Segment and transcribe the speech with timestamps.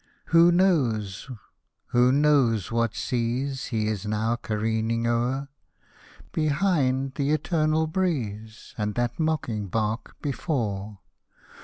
[0.33, 1.29] Who knows—
[1.91, 5.47] who knows what seas He is now careering o'er?
[6.31, 8.73] Behind, the eternal breeze.
[8.79, 10.97] And that mocking bark, before